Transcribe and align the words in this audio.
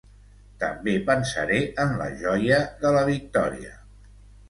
També 0.63 0.93
pensaré 1.09 1.61
en 1.85 1.95
la 2.01 2.09
joia 2.25 2.65
de 2.83 2.97
la 2.99 3.07
victòria. 3.15 3.79